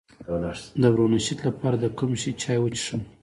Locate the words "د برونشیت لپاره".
0.81-1.75